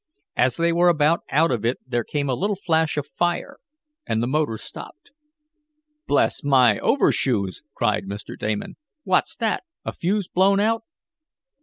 As 0.35 0.55
they 0.57 0.73
were 0.73 0.89
about 0.89 1.19
out 1.29 1.51
of 1.51 1.63
it 1.63 1.77
there 1.85 2.03
came 2.03 2.27
a 2.27 2.33
little 2.33 2.55
flash 2.55 2.97
of 2.97 3.05
fire 3.05 3.57
and 4.07 4.19
the 4.19 4.25
motor 4.25 4.57
stopped. 4.57 5.11
"Bless 6.07 6.43
my 6.43 6.79
overshoes!" 6.79 7.61
cried 7.75 8.05
Mr. 8.07 8.35
Damon. 8.35 8.77
"What's 9.03 9.35
that; 9.35 9.61
a 9.85 9.93
fuse 9.93 10.27
blown 10.27 10.59
out?" 10.59 10.81